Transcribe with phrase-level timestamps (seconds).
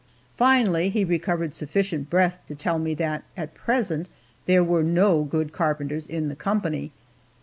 [0.35, 4.07] Finally, he recovered sufficient breath to tell me that at present,
[4.47, 6.91] there were no good carpenters in the company.